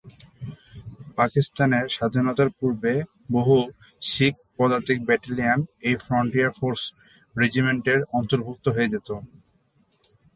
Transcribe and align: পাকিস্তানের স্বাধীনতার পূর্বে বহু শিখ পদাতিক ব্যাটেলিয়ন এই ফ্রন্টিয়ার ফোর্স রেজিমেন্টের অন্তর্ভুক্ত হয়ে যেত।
পাকিস্তানের 1.17 1.85
স্বাধীনতার 1.89 2.49
পূর্বে 2.59 2.93
বহু 3.31 3.57
শিখ 4.01 4.33
পদাতিক 4.57 4.99
ব্যাটেলিয়ন 5.05 5.59
এই 5.81 5.95
ফ্রন্টিয়ার 6.05 6.51
ফোর্স 6.59 6.81
রেজিমেন্টের 7.35 7.99
অন্তর্ভুক্ত 8.13 8.65
হয়ে 8.69 8.91
যেত। 8.93 9.09